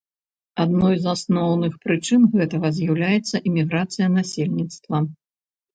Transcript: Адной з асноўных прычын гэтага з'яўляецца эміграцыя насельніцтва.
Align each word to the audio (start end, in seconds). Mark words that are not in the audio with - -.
Адной 0.63 0.95
з 1.03 1.11
асноўных 1.15 1.77
прычын 1.83 2.25
гэтага 2.37 2.67
з'яўляецца 2.79 3.45
эміграцыя 3.53 4.07
насельніцтва. 4.19 4.97